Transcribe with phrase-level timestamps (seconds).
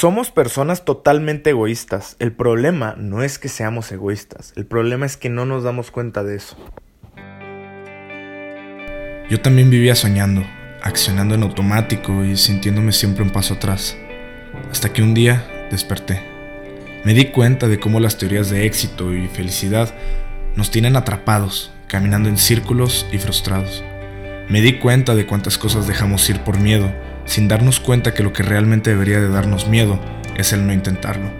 [0.00, 2.14] Somos personas totalmente egoístas.
[2.20, 6.22] El problema no es que seamos egoístas, el problema es que no nos damos cuenta
[6.22, 6.56] de eso.
[9.28, 10.44] Yo también vivía soñando,
[10.82, 13.96] accionando en automático y sintiéndome siempre un paso atrás,
[14.70, 16.22] hasta que un día desperté.
[17.04, 19.92] Me di cuenta de cómo las teorías de éxito y felicidad
[20.54, 23.82] nos tienen atrapados, caminando en círculos y frustrados.
[24.48, 26.88] Me di cuenta de cuántas cosas dejamos ir por miedo
[27.28, 30.00] sin darnos cuenta que lo que realmente debería de darnos miedo
[30.36, 31.30] es el no intentarlo.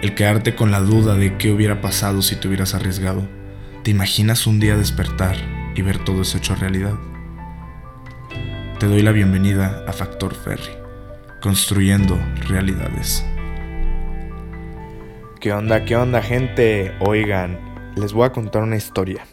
[0.00, 3.28] El quedarte con la duda de qué hubiera pasado si te hubieras arriesgado.
[3.82, 5.36] ¿Te imaginas un día despertar
[5.74, 6.94] y ver todo eso hecho realidad?
[8.78, 10.70] Te doy la bienvenida a Factor Ferry,
[11.42, 13.26] construyendo realidades.
[15.40, 16.92] ¿Qué onda, qué onda gente?
[17.00, 17.58] Oigan,
[17.96, 19.26] les voy a contar una historia.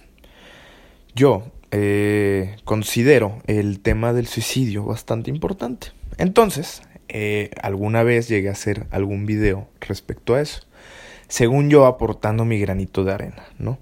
[1.14, 5.88] Yo, eh, considero el tema del suicidio bastante importante.
[6.18, 10.62] Entonces, eh, alguna vez llegué a hacer algún video respecto a eso.
[11.28, 13.80] Según yo, aportando mi granito de arena, ¿no?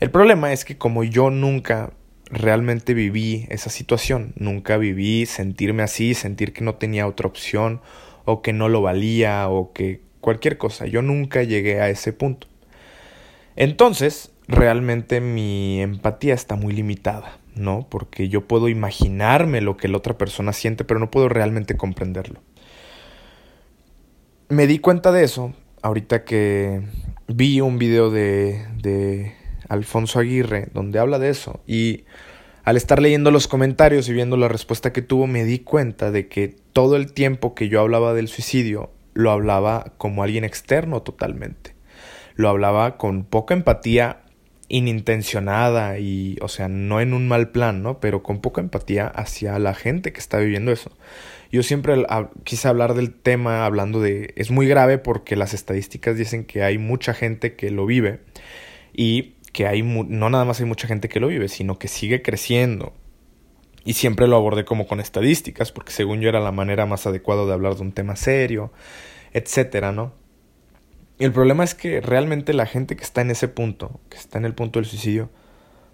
[0.00, 1.92] El problema es que como yo nunca
[2.30, 7.80] realmente viví esa situación, nunca viví sentirme así, sentir que no tenía otra opción,
[8.24, 12.46] o que no lo valía, o que cualquier cosa, yo nunca llegué a ese punto.
[13.56, 17.86] Entonces, realmente mi empatía está muy limitada, ¿no?
[17.88, 22.40] Porque yo puedo imaginarme lo que la otra persona siente, pero no puedo realmente comprenderlo.
[24.48, 26.82] Me di cuenta de eso ahorita que
[27.28, 29.34] vi un video de, de
[29.68, 32.04] Alfonso Aguirre donde habla de eso y
[32.64, 36.28] al estar leyendo los comentarios y viendo la respuesta que tuvo me di cuenta de
[36.28, 41.74] que todo el tiempo que yo hablaba del suicidio lo hablaba como alguien externo totalmente.
[42.34, 44.22] Lo hablaba con poca empatía
[44.68, 48.00] inintencionada y, o sea, no en un mal plan, ¿no?
[48.00, 50.90] Pero con poca empatía hacia la gente que está viviendo eso.
[51.50, 52.04] Yo siempre
[52.44, 54.34] quise hablar del tema hablando de...
[54.36, 58.20] Es muy grave porque las estadísticas dicen que hay mucha gente que lo vive
[58.92, 62.20] y que hay no nada más hay mucha gente que lo vive, sino que sigue
[62.20, 62.92] creciendo.
[63.84, 67.46] Y siempre lo abordé como con estadísticas, porque según yo era la manera más adecuada
[67.46, 68.70] de hablar de un tema serio,
[69.32, 70.12] etcétera, ¿no?
[71.18, 74.44] El problema es que realmente la gente que está en ese punto, que está en
[74.44, 75.30] el punto del suicidio,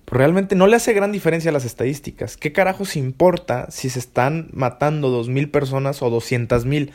[0.04, 2.36] pues realmente no le hace gran diferencia a las estadísticas.
[2.36, 6.92] ¿Qué carajos importa si se están matando dos mil personas o doscientas mil?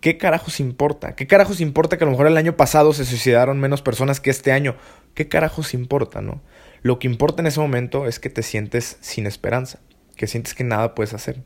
[0.00, 1.16] ¿Qué carajos importa?
[1.16, 4.30] ¿Qué carajos importa que a lo mejor el año pasado se suicidaron menos personas que
[4.30, 4.76] este año?
[5.14, 6.42] ¿Qué carajos importa, no?
[6.82, 9.80] Lo que importa en ese momento es que te sientes sin esperanza,
[10.16, 11.42] que sientes que nada puedes hacer.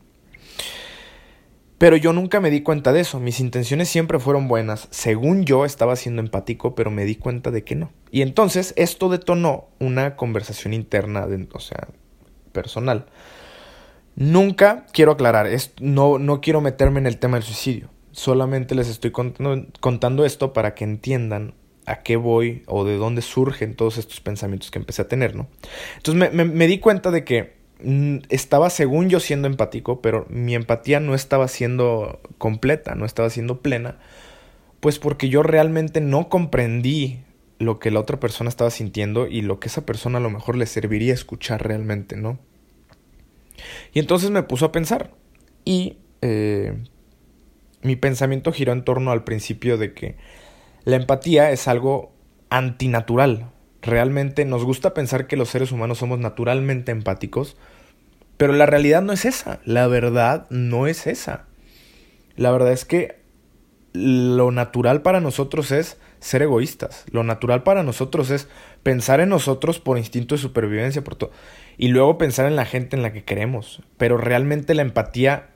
[1.79, 5.63] Pero yo nunca me di cuenta de eso, mis intenciones siempre fueron buenas, según yo
[5.63, 7.89] estaba siendo empático, pero me di cuenta de que no.
[8.11, 11.87] Y entonces esto detonó una conversación interna, de, o sea,
[12.51, 13.05] personal.
[14.17, 18.89] Nunca quiero aclarar, es, no, no quiero meterme en el tema del suicidio, solamente les
[18.89, 21.53] estoy contando, esto para que entiendan
[21.85, 25.47] a qué voy o de dónde surgen todos estos pensamientos que empecé a tener, ¿no?
[25.95, 27.58] Entonces me di cuenta de que
[28.29, 33.61] estaba según yo siendo empático, pero mi empatía no estaba siendo completa, no estaba siendo
[33.61, 33.97] plena,
[34.79, 37.21] pues porque yo realmente no comprendí
[37.57, 40.55] lo que la otra persona estaba sintiendo y lo que esa persona a lo mejor
[40.55, 42.39] le serviría escuchar realmente, ¿no?
[43.93, 45.11] Y entonces me puso a pensar
[45.65, 46.73] y eh,
[47.81, 50.15] mi pensamiento giró en torno al principio de que
[50.85, 52.13] la empatía es algo
[52.49, 53.51] antinatural,
[53.81, 57.55] Realmente nos gusta pensar que los seres humanos somos naturalmente empáticos,
[58.37, 61.45] pero la realidad no es esa, la verdad no es esa.
[62.35, 63.19] La verdad es que
[63.93, 68.47] lo natural para nosotros es ser egoístas, lo natural para nosotros es
[68.83, 71.31] pensar en nosotros por instinto de supervivencia, por todo,
[71.77, 75.49] y luego pensar en la gente en la que queremos, pero realmente la empatía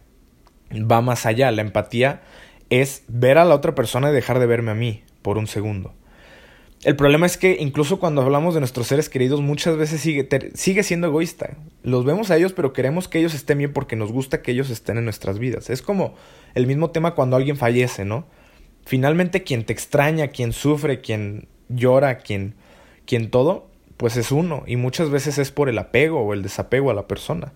[0.71, 2.21] va más allá, la empatía
[2.69, 5.93] es ver a la otra persona y dejar de verme a mí por un segundo.
[6.83, 10.83] El problema es que incluso cuando hablamos de nuestros seres queridos muchas veces sigue, sigue
[10.83, 11.55] siendo egoísta.
[11.81, 14.69] Los vemos a ellos pero queremos que ellos estén bien porque nos gusta que ellos
[14.69, 15.69] estén en nuestras vidas.
[15.69, 16.15] Es como
[16.55, 18.25] el mismo tema cuando alguien fallece, ¿no?
[18.85, 22.55] Finalmente quien te extraña, quien sufre, quien llora, quien,
[23.05, 24.63] quien todo, pues es uno.
[24.67, 27.53] Y muchas veces es por el apego o el desapego a la persona.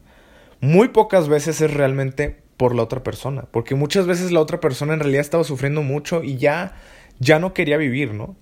[0.62, 3.44] Muy pocas veces es realmente por la otra persona.
[3.52, 6.76] Porque muchas veces la otra persona en realidad estaba sufriendo mucho y ya,
[7.20, 8.38] ya no quería vivir, ¿no?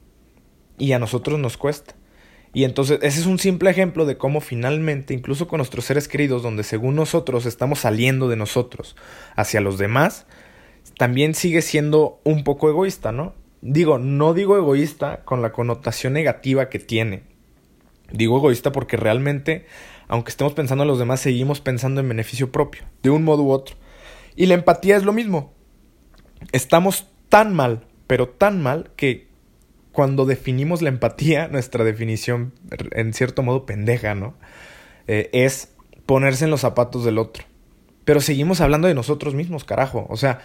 [0.77, 1.95] Y a nosotros nos cuesta.
[2.53, 6.41] Y entonces ese es un simple ejemplo de cómo finalmente, incluso con nuestros seres queridos,
[6.41, 8.95] donde según nosotros estamos saliendo de nosotros
[9.35, 10.25] hacia los demás,
[10.97, 13.33] también sigue siendo un poco egoísta, ¿no?
[13.61, 17.23] Digo, no digo egoísta con la connotación negativa que tiene.
[18.11, 19.65] Digo egoísta porque realmente,
[20.07, 23.51] aunque estemos pensando en los demás, seguimos pensando en beneficio propio, de un modo u
[23.51, 23.75] otro.
[24.37, 25.53] Y la empatía es lo mismo.
[26.53, 29.27] Estamos tan mal, pero tan mal que
[29.95, 32.53] cuando definimos la empatía, nuestra definición,
[32.91, 34.35] en cierto modo pendeja, ¿no?
[35.07, 35.73] Eh, es
[36.05, 37.45] ponerse en los zapatos del otro.
[38.03, 40.05] Pero seguimos hablando de nosotros mismos, carajo.
[40.09, 40.41] O sea,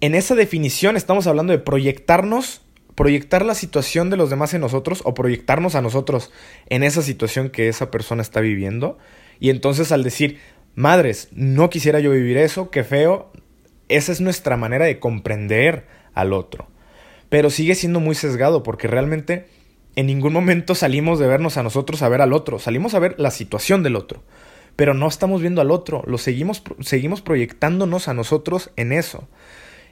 [0.00, 2.62] en esa definición estamos hablando de proyectarnos,
[2.94, 6.32] proyectar la situación de los demás en nosotros o proyectarnos a nosotros
[6.70, 8.96] en esa situación que esa persona está viviendo.
[9.38, 10.40] Y entonces al decir,
[10.74, 13.30] madres, no quisiera yo vivir eso, qué feo,
[13.88, 16.66] esa es nuestra manera de comprender al otro
[17.28, 19.46] pero sigue siendo muy sesgado porque realmente
[19.96, 23.14] en ningún momento salimos de vernos a nosotros a ver al otro, salimos a ver
[23.18, 24.22] la situación del otro,
[24.76, 29.28] pero no estamos viendo al otro, lo seguimos, seguimos proyectándonos a nosotros en eso.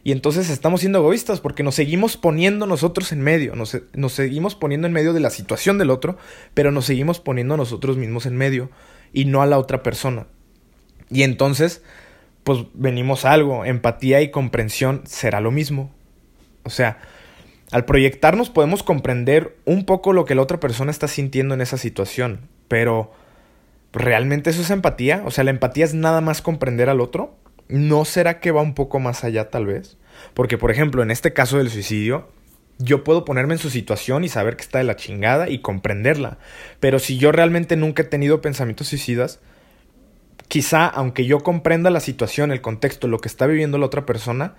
[0.07, 4.55] Y entonces estamos siendo egoístas porque nos seguimos poniendo nosotros en medio, nos, nos seguimos
[4.55, 6.19] poniendo en medio de la situación del otro,
[6.53, 8.71] pero nos seguimos poniendo nosotros mismos en medio
[9.15, 10.27] y no a la otra persona.
[11.09, 11.83] Y entonces,
[12.43, 15.91] pues venimos a algo, empatía y comprensión será lo mismo.
[16.65, 16.99] O sea,
[17.75, 21.76] al proyectarnos podemos comprender un poco lo que la otra persona está sintiendo en esa
[21.76, 23.11] situación, pero
[23.93, 25.25] ¿realmente eso es empatía?
[25.26, 27.35] O sea, la empatía es nada más comprender al otro.
[27.67, 29.97] ¿No será que va un poco más allá tal vez?
[30.35, 32.29] Porque, por ejemplo, en este caso del suicidio,
[32.79, 36.38] yo puedo ponerme en su situación y saber que está de la chingada y comprenderla.
[36.79, 39.41] Pero si yo realmente nunca he tenido pensamientos suicidas,
[40.47, 44.55] quizá aunque yo comprenda la situación, el contexto, lo que está viviendo la otra persona,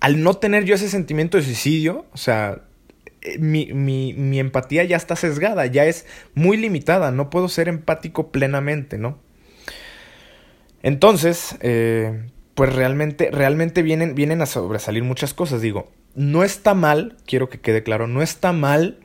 [0.00, 2.62] al no tener yo ese sentimiento de suicidio, o sea,
[3.20, 8.98] eh, mi, empatía ya está sesgada, ya es muy limitada, no puedo ser empático plenamente,
[8.98, 9.18] ¿no?
[10.82, 17.16] Entonces, eh, pues realmente, realmente vienen, vienen a sobresalir muchas cosas, digo, no está mal,
[17.26, 18.98] quiero que quede claro, no está mal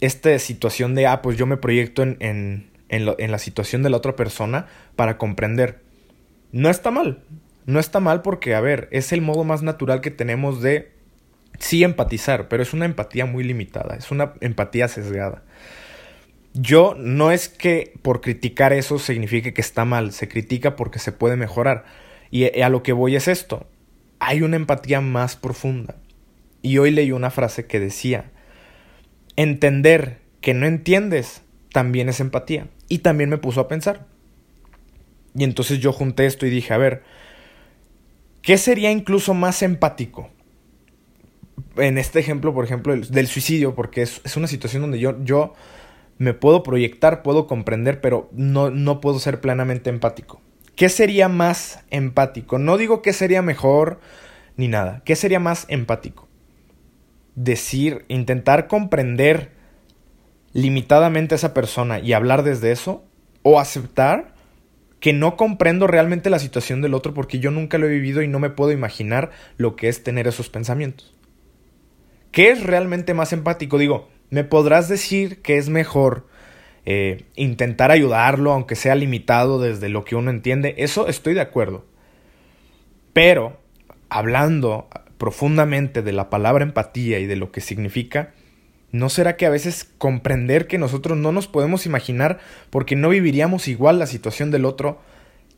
[0.00, 3.98] esta situación de, ah, pues yo me proyecto en, en, en la situación de la
[3.98, 5.80] otra persona para comprender.
[6.50, 7.22] No está mal,
[7.66, 10.92] no está mal porque, a ver, es el modo más natural que tenemos de
[11.58, 15.42] sí empatizar, pero es una empatía muy limitada, es una empatía sesgada.
[16.54, 21.12] Yo no es que por criticar eso signifique que está mal, se critica porque se
[21.12, 21.84] puede mejorar.
[22.30, 23.66] Y a lo que voy es esto,
[24.18, 25.96] hay una empatía más profunda.
[26.60, 28.30] Y hoy leí una frase que decía,
[29.36, 31.42] entender que no entiendes
[31.72, 32.68] también es empatía.
[32.88, 34.06] Y también me puso a pensar.
[35.34, 37.02] Y entonces yo junté esto y dije, a ver,
[38.42, 40.28] ¿Qué sería incluso más empático?
[41.76, 45.54] En este ejemplo, por ejemplo, del suicidio, porque es, una situación donde yo, yo
[46.18, 50.40] me puedo proyectar, puedo comprender, pero no, no puedo ser plenamente empático.
[50.74, 52.58] ¿Qué sería más empático?
[52.58, 54.00] No digo qué sería mejor
[54.56, 55.02] ni nada.
[55.04, 56.28] ¿Qué sería más empático?
[57.34, 59.52] Decir, intentar comprender
[60.52, 63.04] limitadamente a esa persona y hablar desde eso,
[63.42, 64.31] o aceptar
[65.02, 68.28] que no comprendo realmente la situación del otro porque yo nunca lo he vivido y
[68.28, 71.12] no me puedo imaginar lo que es tener esos pensamientos.
[72.30, 73.78] ¿Qué es realmente más empático?
[73.78, 76.28] Digo, me podrás decir que es mejor
[76.86, 80.76] eh, intentar ayudarlo, aunque sea limitado desde lo que uno entiende.
[80.78, 81.84] Eso estoy de acuerdo.
[83.12, 83.60] Pero,
[84.08, 84.86] hablando
[85.18, 88.34] profundamente de la palabra empatía y de lo que significa,
[88.92, 93.66] ¿No será que a veces comprender que nosotros no nos podemos imaginar porque no viviríamos
[93.66, 95.00] igual la situación del otro,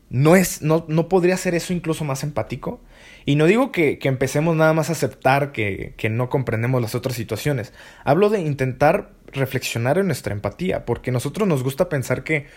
[0.09, 2.79] no, es, no, no podría ser eso incluso más empático?
[3.25, 6.95] Y no digo que, que empecemos nada más a aceptar que, que no comprendemos las
[6.95, 7.73] otras situaciones.
[8.05, 12.47] Hablo de intentar reflexionar en nuestra empatía, porque nosotros nos gusta pensar que,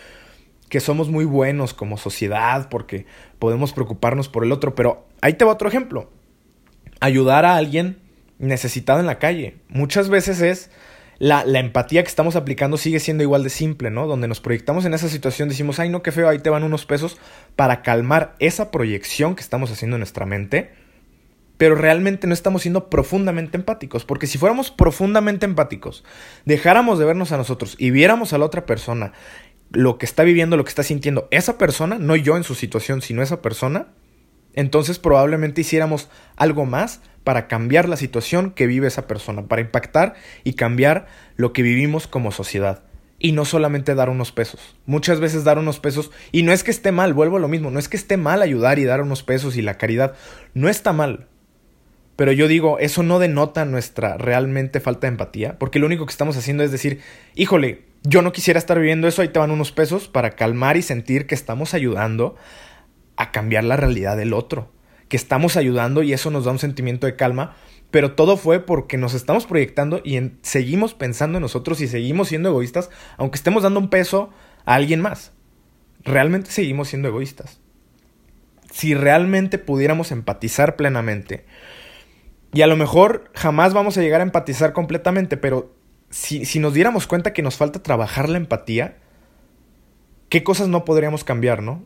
[0.68, 3.04] que somos muy buenos como sociedad, porque
[3.40, 6.12] podemos preocuparnos por el otro, pero ahí te va otro ejemplo.
[7.00, 7.98] Ayudar a alguien
[8.38, 9.56] necesitado en la calle.
[9.68, 10.70] Muchas veces es
[11.18, 14.06] la, la, empatía que estamos aplicando sigue siendo igual de simple, ¿no?
[14.06, 16.86] Donde nos proyectamos en esa situación, decimos, ay, no, qué feo, ahí te van unos
[16.86, 17.18] pesos
[17.56, 20.70] para calmar esa proyección que estamos haciendo en nuestra mente,
[21.56, 26.04] pero realmente no estamos siendo profundamente empáticos, porque si fuéramos profundamente empáticos,
[26.44, 29.12] dejáramos de vernos a nosotros y viéramos a la otra persona
[29.70, 33.02] lo que está viviendo, lo que está sintiendo esa persona, no yo en su situación,
[33.02, 33.88] sino esa persona,
[34.58, 40.14] entonces probablemente hiciéramos algo más para cambiar la situación que vive esa persona, para impactar
[40.42, 42.82] y cambiar lo que vivimos como sociedad.
[43.20, 44.74] Y no solamente dar unos pesos.
[44.84, 47.70] Muchas veces dar unos pesos, y no es que esté mal, vuelvo a lo mismo,
[47.70, 50.14] no es que esté mal ayudar y dar unos pesos y la caridad,
[50.54, 51.28] no está mal.
[52.16, 56.10] Pero yo digo, eso no denota nuestra realmente falta de empatía, porque lo único que
[56.10, 57.00] estamos haciendo es decir,
[57.36, 60.82] híjole, yo no quisiera estar viviendo eso, ahí te van unos pesos para calmar y
[60.82, 62.34] sentir que estamos ayudando
[63.18, 64.70] a cambiar la realidad del otro,
[65.08, 67.56] que estamos ayudando y eso nos da un sentimiento de calma,
[67.90, 72.50] pero todo fue porque nos estamos proyectando y seguimos pensando en nosotros y seguimos siendo
[72.50, 74.30] egoístas, aunque estemos dando un peso
[74.64, 75.32] a alguien más.
[76.04, 77.60] Realmente seguimos siendo egoístas.
[78.70, 81.44] Si realmente pudiéramos empatizar plenamente,
[82.50, 85.74] Y a lo mejor jamás vamos a llegar a empatizar completamente, pero
[86.08, 88.96] si, si nos diéramos cuenta que nos falta trabajar la empatía,
[90.30, 91.84] ¿qué cosas no podríamos cambiar, no?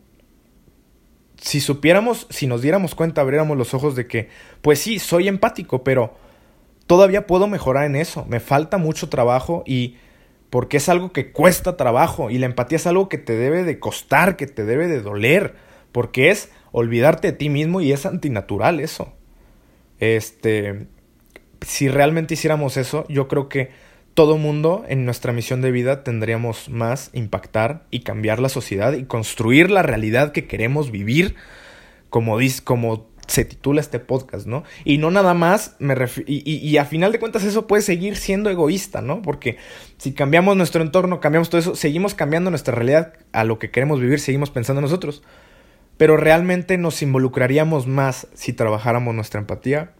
[1.43, 4.29] Si supiéramos, si nos diéramos cuenta, abriéramos los ojos de que,
[4.61, 6.15] pues sí, soy empático, pero
[6.87, 8.25] todavía puedo mejorar en eso.
[8.29, 9.97] Me falta mucho trabajo y
[10.49, 13.77] porque es algo que cuesta trabajo y la empatía es algo que te debe de
[13.77, 15.55] costar, que te debe de doler,
[15.91, 19.11] porque es olvidarte de ti mismo y es antinatural eso.
[19.99, 20.87] Este,
[21.59, 23.71] si realmente hiciéramos eso, yo creo que
[24.13, 29.05] todo mundo en nuestra misión de vida tendríamos más impactar y cambiar la sociedad y
[29.05, 31.35] construir la realidad que queremos vivir,
[32.09, 34.63] como, como se titula este podcast, ¿no?
[34.85, 35.95] Y no nada más, me
[36.27, 39.21] y, y, a final de cuentas eso puede seguir siendo egoísta, ¿no?
[39.21, 39.57] Porque
[39.97, 43.99] si cambiamos nuestro entorno, cambiamos todo eso, seguimos cambiando nuestra realidad a lo que queremos
[43.99, 45.23] vivir, seguimos pensando nosotros.
[45.97, 49.93] Pero realmente nos involucraríamos más si trabajáramos nuestra empatía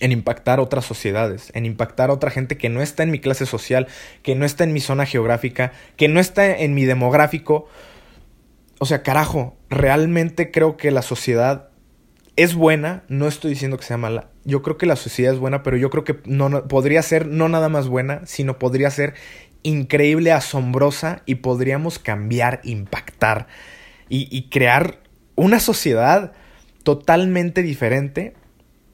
[0.00, 3.46] en impactar otras sociedades, en impactar a otra gente que no está en mi clase
[3.46, 3.88] social,
[4.22, 7.68] que no está en mi zona geográfica, que no está en mi demográfico.
[8.78, 11.70] O sea, carajo, realmente creo que la sociedad
[12.36, 14.30] es buena, no estoy diciendo que sea mala.
[14.44, 17.48] Yo creo que la sociedad es buena, pero yo creo que no, podría ser no
[17.48, 19.14] nada más buena, sino podría ser
[19.64, 23.48] increíble, asombrosa y podríamos cambiar, impactar
[24.08, 25.00] y, y crear
[25.34, 26.32] una sociedad
[26.84, 28.34] totalmente diferente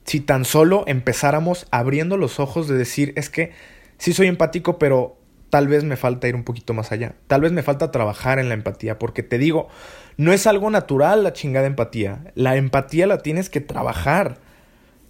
[0.04, 3.52] si tan solo empezáramos abriendo los ojos de decir, es que
[3.98, 5.18] sí soy empático, pero
[5.50, 7.14] tal vez me falta ir un poquito más allá.
[7.26, 9.68] Tal vez me falta trabajar en la empatía, porque te digo,
[10.16, 12.32] no es algo natural la chingada empatía.
[12.34, 14.38] La empatía la tienes que trabajar.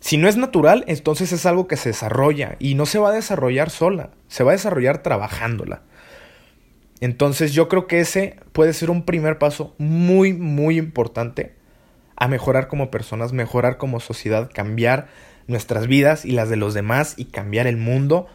[0.01, 3.15] Si no es natural, entonces es algo que se desarrolla y no se va a
[3.15, 5.83] desarrollar sola, se va a desarrollar trabajándola.
[7.01, 11.55] Entonces yo creo que ese puede ser un primer paso muy, muy importante
[12.17, 15.09] a mejorar como personas, mejorar como sociedad, cambiar
[15.47, 18.27] nuestras vidas y las de los demás y cambiar el mundo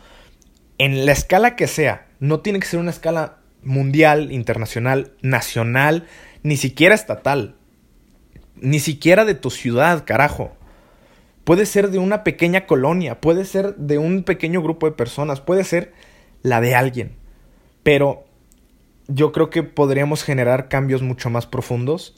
[0.77, 2.07] en la escala que sea.
[2.19, 6.07] No tiene que ser una escala mundial, internacional, nacional,
[6.43, 7.55] ni siquiera estatal,
[8.55, 10.55] ni siquiera de tu ciudad, carajo.
[11.43, 15.63] Puede ser de una pequeña colonia, puede ser de un pequeño grupo de personas, puede
[15.63, 15.93] ser
[16.43, 17.15] la de alguien.
[17.83, 18.25] Pero
[19.07, 22.15] yo creo que podríamos generar cambios mucho más profundos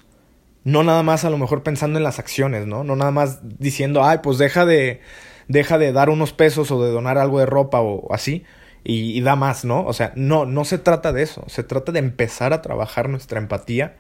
[0.64, 2.84] no nada más a lo mejor pensando en las acciones, ¿no?
[2.84, 5.02] No nada más diciendo, ay, pues deja de,
[5.48, 8.46] deja de dar unos pesos o de donar algo de ropa o así
[8.84, 9.86] y, da más, ¿no?
[9.86, 13.40] O sea, no, no se trata de eso, se trata de empezar a trabajar nuestra
[13.40, 13.98] empatía,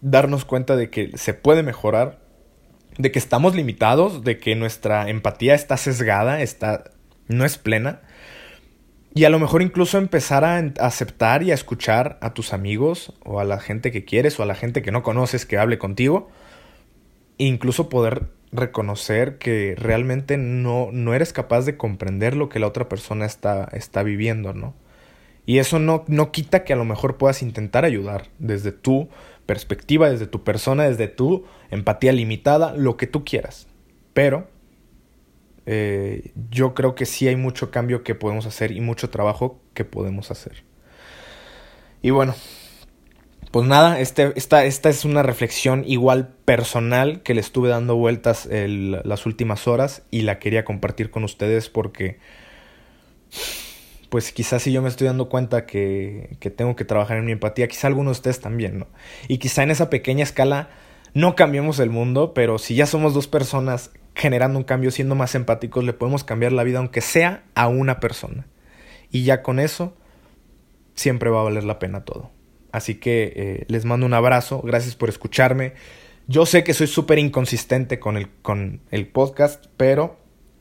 [0.00, 2.18] darnos cuenta de que se puede mejorar,
[2.98, 6.84] de que estamos limitados, de que nuestra empatía está sesgada, está,
[7.28, 8.02] no es plena
[9.18, 13.40] y a lo mejor incluso empezar a aceptar y a escuchar a tus amigos o
[13.40, 16.30] a la gente que quieres o a la gente que no conoces que hable contigo.
[17.36, 22.68] E incluso poder reconocer que realmente no, no eres capaz de comprender lo que la
[22.68, 24.76] otra persona está, está viviendo, ¿no?
[25.46, 29.08] Y eso no, no quita que a lo mejor puedas intentar ayudar desde tu
[29.46, 33.66] perspectiva, desde tu persona, desde tu empatía limitada, lo que tú quieras.
[34.14, 34.46] Pero
[35.70, 39.84] eh, yo creo que sí hay mucho cambio que podemos hacer y mucho trabajo que
[39.84, 40.64] podemos hacer.
[42.00, 42.34] Y bueno,
[43.50, 48.48] pues nada, este, esta, esta es una reflexión igual personal que le estuve dando vueltas
[48.50, 52.18] las últimas horas y la quería compartir con ustedes porque
[54.08, 57.32] pues quizás si yo me estoy dando cuenta que, que tengo que trabajar en mi
[57.32, 58.86] empatía, quizá algunos de ustedes también, ¿no?
[59.28, 60.70] Y quizá en esa pequeña escala
[61.14, 65.34] no cambiemos el mundo, pero si ya somos dos personas generando un cambio, siendo más
[65.34, 68.46] empáticos, le podemos cambiar la vida, aunque sea a una persona.
[69.10, 69.94] Y ya con eso,
[70.94, 72.30] siempre va a valer la pena todo.
[72.72, 75.72] Así que eh, les mando un abrazo, gracias por escucharme.
[76.26, 80.18] Yo sé que soy súper inconsistente con el, con el podcast, pero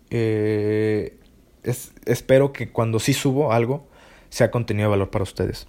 [0.10, 1.20] eh,
[2.06, 3.88] espero que cuando sí subo algo
[4.30, 5.68] sea contenido de valor para ustedes.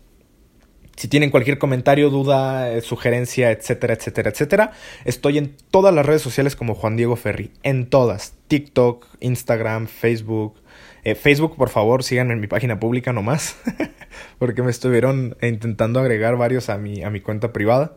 [0.99, 4.73] Si tienen cualquier comentario, duda, eh, sugerencia, etcétera, etcétera, etcétera,
[5.05, 7.53] estoy en todas las redes sociales como Juan Diego Ferri.
[7.63, 8.35] En todas.
[8.49, 10.61] TikTok, Instagram, Facebook.
[11.05, 13.57] Eh, Facebook, por favor, síganme en mi página pública nomás.
[14.41, 17.95] porque me estuvieron intentando agregar varios a mi, a mi cuenta privada.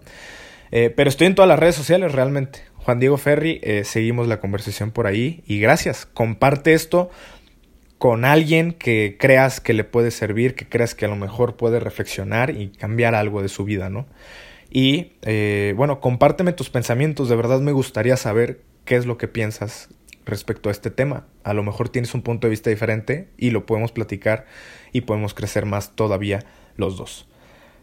[0.69, 2.59] Eh, pero estoy en todas las redes sociales realmente.
[2.75, 5.43] Juan Diego Ferri, seguimos la conversación por ahí.
[5.47, 6.05] Y gracias.
[6.05, 7.09] Comparte esto
[8.01, 11.79] con alguien que creas que le puede servir, que creas que a lo mejor puede
[11.79, 14.07] reflexionar y cambiar algo de su vida, ¿no?
[14.71, 19.27] Y eh, bueno, compárteme tus pensamientos, de verdad me gustaría saber qué es lo que
[19.27, 19.89] piensas
[20.25, 21.27] respecto a este tema.
[21.43, 24.47] A lo mejor tienes un punto de vista diferente y lo podemos platicar
[24.91, 26.43] y podemos crecer más todavía
[26.77, 27.27] los dos.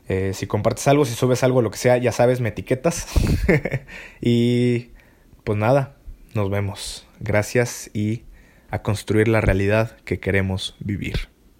[0.09, 3.07] Eh, si compartes algo, si subes algo, lo que sea, ya sabes, me etiquetas.
[4.21, 4.91] y
[5.45, 5.95] pues nada,
[6.35, 7.07] Nos vemos.
[7.21, 8.25] Gracias y
[8.71, 11.29] a construir la realidad que queremos vivir.